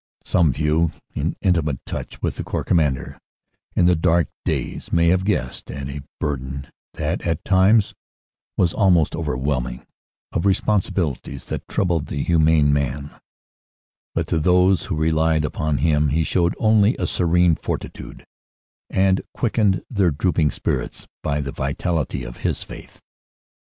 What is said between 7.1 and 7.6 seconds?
at